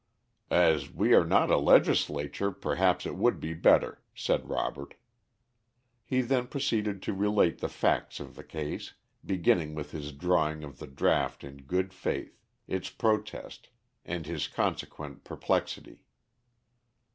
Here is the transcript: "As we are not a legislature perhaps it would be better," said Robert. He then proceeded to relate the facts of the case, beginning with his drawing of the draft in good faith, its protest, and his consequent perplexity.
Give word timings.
"As 0.49 0.91
we 0.91 1.13
are 1.13 1.23
not 1.23 1.51
a 1.51 1.59
legislature 1.59 2.49
perhaps 2.51 3.05
it 3.05 3.15
would 3.15 3.39
be 3.39 3.53
better," 3.53 4.01
said 4.15 4.49
Robert. 4.49 4.95
He 6.03 6.21
then 6.21 6.47
proceeded 6.47 7.03
to 7.03 7.13
relate 7.13 7.59
the 7.59 7.69
facts 7.69 8.19
of 8.19 8.33
the 8.33 8.43
case, 8.43 8.95
beginning 9.23 9.75
with 9.75 9.91
his 9.91 10.11
drawing 10.11 10.63
of 10.63 10.79
the 10.79 10.87
draft 10.87 11.43
in 11.43 11.57
good 11.65 11.93
faith, 11.93 12.41
its 12.67 12.89
protest, 12.89 13.69
and 14.03 14.25
his 14.25 14.47
consequent 14.47 15.23
perplexity. 15.23 16.01